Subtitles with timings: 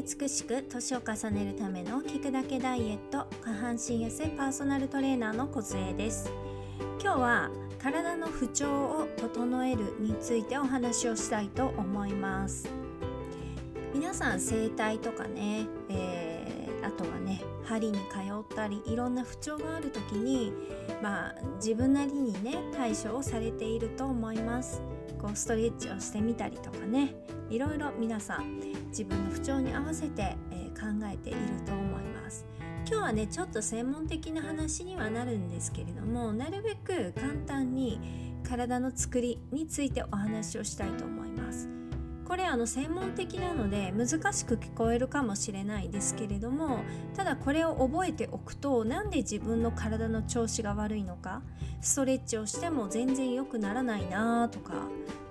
[0.00, 6.32] 美しく年を重ねるための聞くだけダイエット下半身痩せパーソナルトレーナーの小杖です。
[7.02, 12.70] 今日は体の不調を整えるについてお話をしたいと思います。
[13.92, 20.54] 皆さん整体とかね、えー、あとはね針に通ったりいろんな不調がある時に
[21.02, 24.80] まあ自分なりにね対処をされていると思います。
[25.18, 27.14] こうストレッチをしてみたりとかね。
[27.50, 32.46] いろいろ皆さん自分の不調に合わせて、えー、考えていると思います。
[32.86, 38.00] 今日はねちょっと専門的な話にはなるんですけれどもなるべく簡単に
[38.42, 41.79] 体のつくりについてお話をしたいと思います。
[42.30, 46.78] これあの専門的なので難しく聞こえるかもしれないですけれども
[47.16, 51.42] ただこれを覚えておくとなんで自分の体の調子が悪いのか
[51.80, 54.74] ストレッチをしても全然良くならないなとか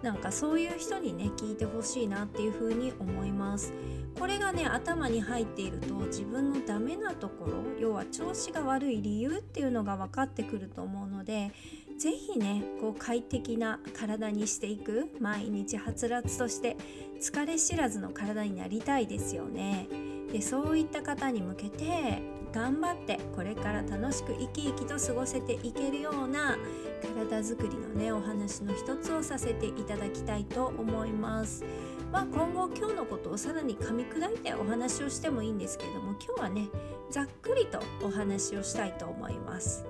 [0.01, 3.71] なんかそういう人にね聞いてほしいなっていうふうに思います。
[4.19, 11.53] これがね頭に入っていると自分のダメなところ要は調子が悪い理由っていうのが分かってくると思うので
[11.99, 16.77] 是非ねこう快適な体にしていく毎日はつらつとして
[17.21, 19.87] 疲れ知らずの体になりたいですよね。
[20.31, 22.21] でそういった方に向けて
[22.53, 26.57] 頑張ってこれから楽しく生き生きと過ごせていけるような
[27.01, 31.65] 体づくりのねお話の一つをさせていただきたいと思います。
[32.13, 36.69] まあ、今後今日のことをさらに噛み砕いてお話をしてもいいんですけども今日はね
[37.11, 39.85] ざっくりとお話をしたいと思います。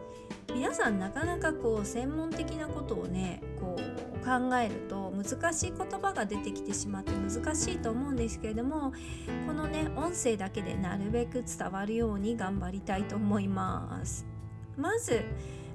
[0.53, 8.94] 皆さんなかなかこう専門的なことをねこう考えると難しい言葉が出てきてしまって難しいと思うんですけれども
[9.47, 14.25] このね音声だけでなるべく伝わるように頑張りたいと思います。
[14.75, 15.23] まず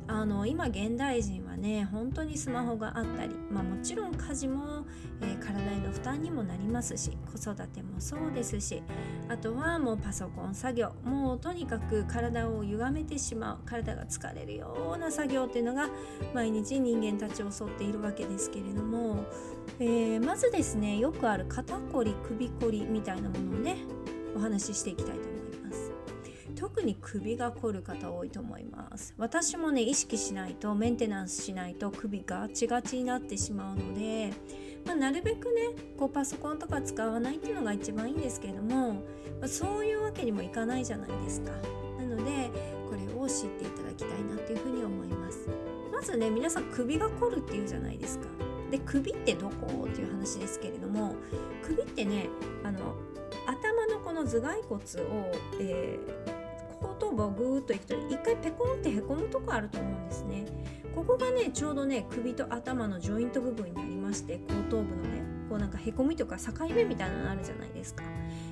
[0.07, 4.85] あの今現代人はね本当にスマホがあったり、まあ、もちろん家事も、
[5.23, 8.83] えー、体への負担にもなりますし子育てもそうですし
[9.29, 15.89] あとはもうパソコン作業もうとにかく体を歪めてしまう体が疲れるような作業っていうのが
[16.35, 19.25] 毎日人間たちを襲っているわけですけれども、
[19.79, 23.79] えー、まずですねよくある肩こり首こりみたいなものをね
[24.37, 25.34] お話ししていきたいと思います。
[26.65, 29.13] 特に首が凝る方多いと思います。
[29.19, 34.33] 私もね意識しないとメンテナンスしないと首ガチガチになってしまうので、
[34.87, 39.01] まあ、なるべくねこうパソコンとか使わないっていうのが一番いいんですけれども、ま
[39.43, 41.51] あ、そういうわけにもいかないじゃないですか。
[41.99, 42.51] なので
[42.89, 45.47] これを知っていただきたいなっていうふうに思います。
[45.93, 48.25] まずね皆さん首が凝るっていうじゃないですか。
[48.71, 51.15] で首ってどこっていう話ですけれども
[51.63, 52.31] 首ってね
[52.63, 52.97] あの
[53.47, 56.34] 頭のこの頭蓋骨を、えー
[57.23, 60.45] をぐーっといくと一回ペコンってへこむとこあると思うんですね。
[60.95, 68.05] ここがねちょうどね首と頭のジョイント部分になりまして後頭部のねこうなんかへこみとか境目みたいなのあるじゃないですか。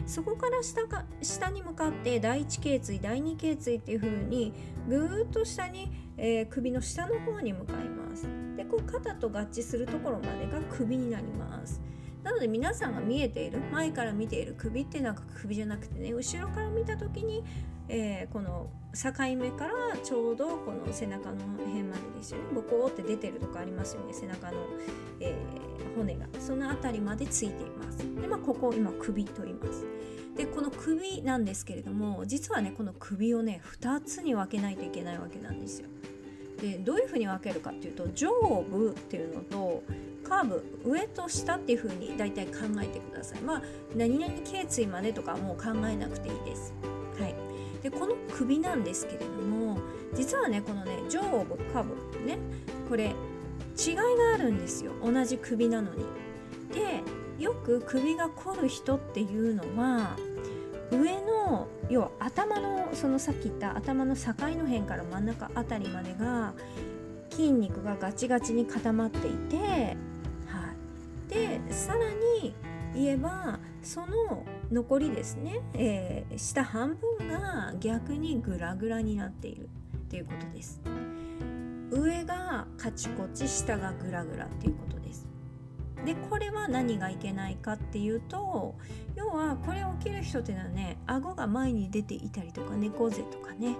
[0.06, 4.52] そこから下か下に向かって第1頸椎第2頸椎っていう風に
[4.88, 8.28] ぐーっと下に、えー、首の下の方に向かいます。
[8.56, 11.80] でこう肩と合致するところまでが首になります。
[12.22, 17.42] なので皆さんが見えている前から見ている首ってなんか首じゃなくてね後ろから見た時に
[17.88, 22.44] えー、この境目からちょうどこの背中の辺までですよね。
[22.54, 24.12] ボコって出てるとこありますよね。
[24.12, 24.58] 背中の、
[25.20, 26.26] えー、骨が。
[26.38, 27.98] その辺りまでついています。
[27.98, 29.84] でまあここを今首と言います。
[30.36, 35.88] でこの首なんですけれども実はねこの首をね2つに分けないといけないわけなんですよ。
[36.60, 38.30] でどういうふうに分けるかっていうと上
[38.70, 39.82] 部っていうのと
[40.32, 43.43] カーブ上と下っていう風に大体考えてください。
[43.43, 43.62] まあ
[43.94, 46.72] 何々頸椎までとかもう考えなくていいです。
[47.20, 47.34] はい。
[47.82, 49.78] でこの首なんですけれども
[50.15, 51.94] 実はねこのね上部下部
[52.25, 52.38] ね
[52.88, 53.15] これ
[53.78, 54.03] 違いが
[54.34, 54.93] あるんですよ。
[55.04, 56.06] 同じ首なのに。
[56.72, 57.03] で
[57.38, 60.16] よく首が凝る人っていうのは
[60.91, 66.54] 上の要は頭のそのさっき言った頭の境の辺から真ん中あたりまでが
[67.31, 69.97] 筋肉がガチガチに固まっていて、
[71.32, 72.55] でさらに
[72.94, 80.81] 言えばその残りですね、えー、下半分が逆にグラグラになっているっていうことです。
[81.90, 85.26] 上がカチコチ下がグラグラっていうことです。
[86.05, 88.75] でこれは何がいけないかっていうと
[89.14, 93.76] 要はこれ起きる人っていうのはね顎が前に出ていたりとか猫背とかね、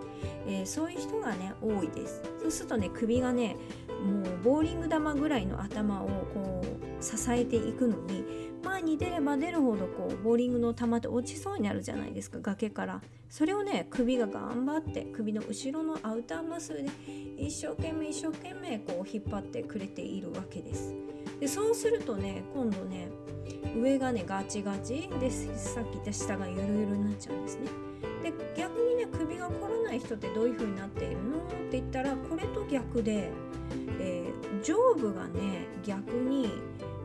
[0.47, 2.23] えー、そういう人がね多いです。
[2.41, 3.57] そうするとね首がね
[4.03, 6.63] もうボーリング玉ぐらいの頭をこ
[7.01, 8.25] う支えていくのに
[8.65, 13.01] 前に出れば出るほどこうボーリングの球って落ちそうになるじゃないですか崖から。
[13.29, 16.85] それをね首が頑張って首の後ろのアウターマスで
[17.39, 20.95] 一生懸命一生懸命こう引っ張ってくれているわけです。
[21.41, 23.09] でそうするとね今度ね
[23.75, 25.09] 上がねガチガチ。
[25.19, 27.69] でさっき言った下がゆるゆるになっちゃうんですね。
[28.23, 31.39] で逆にね首が凝らない人ってどういう風になっているの？
[31.39, 31.41] っ
[31.71, 33.31] て言ったらこれと逆で、
[34.01, 36.51] えー、上部がね逆に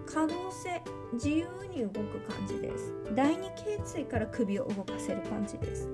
[0.06, 0.82] 可動性
[1.14, 2.94] 自由に動く感じです。
[3.16, 5.90] 第二頸椎から首を動かせる感じです。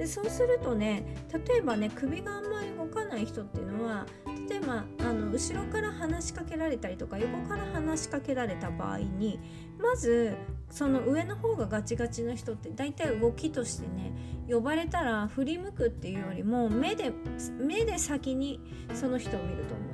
[0.00, 1.04] でそうするとね
[1.46, 4.06] 例えばね首があんまり動かない人っていうのは
[4.48, 9.38] 例えばあの後ろから話しかけられたりとか横から話しかけられた場合に
[9.78, 10.36] まず
[10.70, 14.14] その上の方がガチガチの人って大体動きとしてね
[14.48, 17.12] 呼ばれたら振り向くっていうよりも目で
[17.58, 18.58] 目で先に
[18.94, 19.89] その人を見ると思います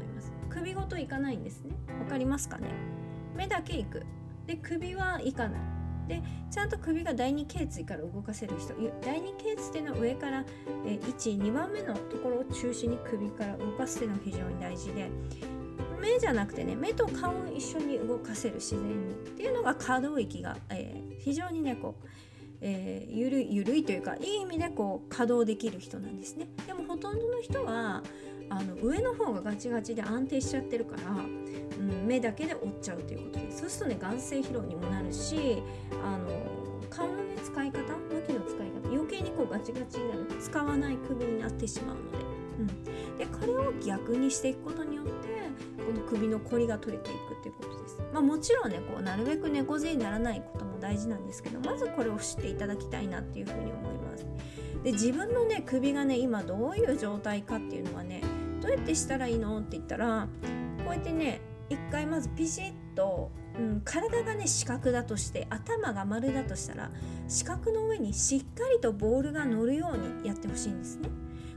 [0.56, 1.74] 首ごといかないんですね。
[2.00, 2.68] わかりますかね？
[3.36, 4.06] 目だけ行く。
[4.46, 5.60] で首はいかない。
[6.08, 8.72] でちゃんと首が第二頸椎から動かせる人。
[9.02, 10.44] 第二頸椎っていうのは上から
[10.86, 15.10] 12番目のところを中心に首から動かすっていうのが非常に大事で
[16.00, 22.06] 目じゃなくてね目と顔を一緒に動かせる自然にっていうのが可動域が、えー、非常にねこう、
[22.60, 26.48] えー、ゆるゆるいというかいい意味でこう稼働できる人なんですね。
[26.66, 28.02] でもほとんどの人は
[28.48, 35.62] あの上の方がガチガチで安定しちゃってるから、うん、目だけで折っちゃうということでそうするとね眼性疲労にもなるし
[36.04, 36.28] あの
[36.88, 42.18] 顔のね使い方向きの使い方余計にこうガチガチになる使わない首になってしまうので,、
[42.60, 45.35] うん、でこれを逆にしていくことによって
[45.76, 47.98] この首のこりが取れていくっていうことです。
[48.12, 54.26] まあ、もちろんねこうなるべく猫背にならないことも大事なんですけどまずこれを知っていただきたいなっていうふうに思います。
[54.82, 58.22] で自分のね首がね今どういう状態かっていうのはね
[58.60, 60.28] どうやってしたらいいのって言ったら
[60.84, 66.90] こうやってね一回まずピシッと、うん、体がね四角だとして頭が丸だとしたら
[67.26, 71.08] 四角の上にしっかりとボールが乗るようにやってほしいんですね。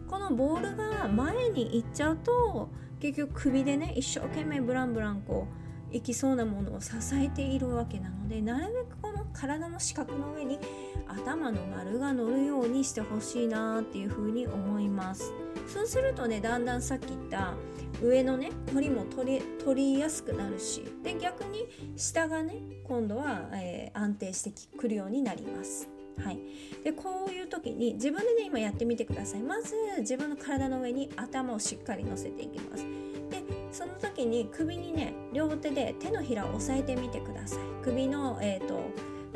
[0.07, 2.69] このボールが前に行っちゃうと
[3.00, 10.60] 結局首でね一生懸命ブランブランこう行きそうなものを支えているわけなのでなるべくこの体の四角の上に
[11.07, 15.34] 頭の丸が乗るようにしてほしいなっていうふうに思います。
[15.68, 17.54] そうするとねだんだんさっき言った
[18.01, 25.99] 上のね鳥も取り取りやすくなるしで逆に下がね今度は、えー、安定してくるようになります。
[26.24, 26.39] はい、
[26.83, 29.42] でこういう時に自分でね今やってみてください。
[29.42, 32.86] まず自分の体の上に頭をしっかり乗せていきます。
[33.30, 37.60] でその時に首にね両手で手のひらを押さえてみてください。
[37.83, 38.80] 首の、えーと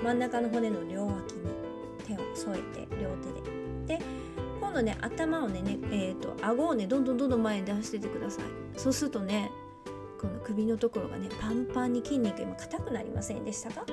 [0.03, 1.49] 真ん中の骨の両脇に
[2.05, 3.31] 手を添えて両手
[3.87, 3.97] で。
[3.99, 4.05] で
[4.59, 8.45] 今度ね頭をねね、えーと、顎をねどんどんどんどん前に出しててください。
[8.75, 9.51] そうするとね
[10.19, 13.85] この首のところがねパンパンに筋肉今硬くなりませんでしたか？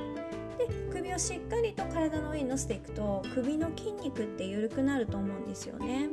[0.68, 6.08] で首をしっかりと体の上に乗せていくと首の筋肉って緩くなると思うんですよね。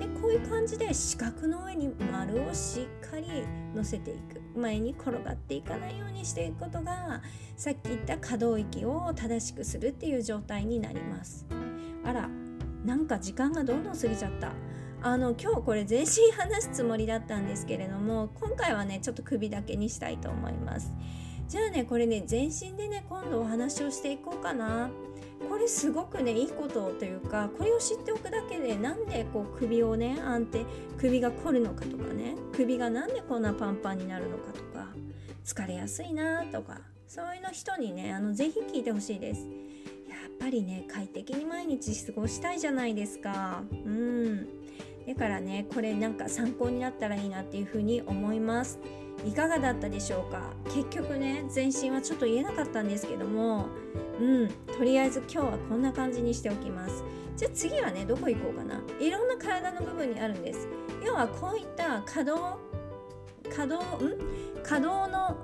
[0.00, 3.26] でこういう感じで四角の上に丸をしっかり
[3.74, 4.40] 乗せていく。
[4.56, 7.20] 前に転がっていかないようにしていくことが
[7.58, 11.46] さっき言った可動域を正しくするっていう状態になります。
[12.04, 12.28] あら
[12.84, 14.52] なんか時間がどんどん過ぎちゃった。
[15.02, 20.92] あの今日これ全身話すつもりだったんですけれども今回はねちょっと首だけにしたいと思います。
[21.48, 24.90] じゃあねこれね全身でね今度お話をしていこうかな。
[25.48, 30.64] これすごくねいいことというかこれを知っておくだけでなんでこう首をね安定
[30.98, 34.86] 首が凝るのかとかね首がなんでこんなパンパンになるのかとか
[35.44, 39.42] 疲れやすいなとかそういうの人にねあのぜひ聞いてほしいです。
[39.42, 39.46] や
[40.28, 43.62] っぱりね快適に毎日過ごしたいじゃないですか。
[43.70, 44.48] うん。
[45.06, 48.78] だからねこれなんか参考になったらいいなっていうふうに思います。
[49.24, 50.52] いかがだったでしょうか？
[50.66, 53.66] 結局ね全身はちょっと言えなかったんですけども
[54.20, 57.02] うんとりあえず今日はこんな感じにしておきます。
[57.36, 58.82] じゃあ次はねどこ行こうかな？
[59.00, 60.68] いろんな体の部分にあるんです。
[61.04, 62.58] 要はこういった可動
[63.54, 63.80] 可動ん？
[64.62, 65.36] 可動の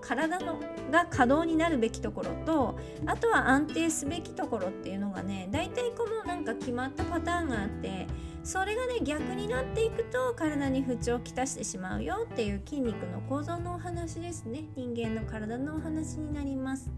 [0.00, 0.58] 体の
[0.90, 8.06] が可動になるべきところとあとは安定すべきところっていうのがね大体このなんか決まったパターンがあって
[8.48, 14.64] それがね逆になっていくと体に不調をきたしてしまうよっていう筋肉の構造のお話ですね。
[14.74, 16.90] 人間の体のお話になります。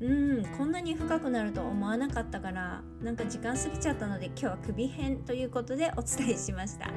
[0.00, 6.92] うんこんなに深くなると思わなかったからなんか時間過ぎちゃったので今日は首編ということでお伝えしました。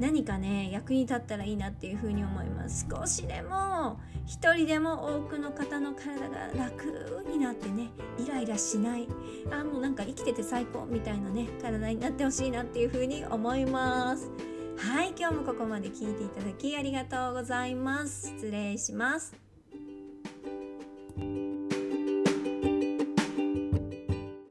[0.00, 2.86] 何かね役に立ったらいいなっていうふうに思います。
[2.90, 9.08] 少しでも一人でも多くの方の体が楽になってねイライラしない。
[9.50, 14.30] あもうなんか生きてて最高みたいなね体になってほしいなっていうふうに思います。
[14.76, 18.28] はい今日もここまで聞いていただきありがとうございます。
[18.28, 19.43] 失礼します。